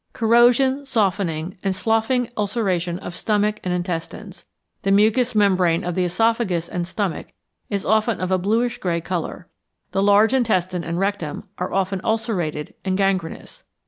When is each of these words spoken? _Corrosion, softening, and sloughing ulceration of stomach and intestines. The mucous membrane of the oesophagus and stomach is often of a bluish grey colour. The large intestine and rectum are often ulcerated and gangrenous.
_Corrosion, 0.13 0.83
softening, 0.83 1.59
and 1.63 1.75
sloughing 1.75 2.31
ulceration 2.35 2.97
of 2.97 3.15
stomach 3.15 3.59
and 3.63 3.71
intestines. 3.71 4.45
The 4.81 4.89
mucous 4.89 5.35
membrane 5.35 5.83
of 5.83 5.93
the 5.93 6.05
oesophagus 6.05 6.67
and 6.67 6.87
stomach 6.87 7.33
is 7.69 7.85
often 7.85 8.19
of 8.19 8.31
a 8.31 8.39
bluish 8.39 8.79
grey 8.79 8.99
colour. 8.99 9.47
The 9.91 10.01
large 10.01 10.33
intestine 10.33 10.83
and 10.83 10.97
rectum 10.99 11.43
are 11.59 11.71
often 11.71 12.01
ulcerated 12.03 12.73
and 12.83 12.97
gangrenous. 12.97 13.63